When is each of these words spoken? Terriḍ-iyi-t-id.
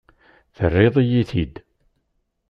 Terriḍ-iyi-t-id. 0.55 1.55